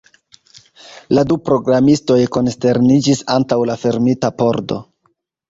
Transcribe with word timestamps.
La 1.17 1.23
du 1.31 1.37
programistoj 1.49 2.17
konsterniĝis 2.39 3.23
antaŭ 3.35 3.61
la 3.73 3.77
fermita 3.85 4.35
pordo. 4.43 4.81